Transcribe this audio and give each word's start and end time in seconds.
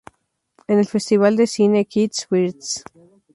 En 0.67 0.79
el 0.79 0.87
Festival 0.87 1.35
de 1.35 1.45
Cine 1.45 1.85
Kids 1.85 2.25
First! 2.25 2.87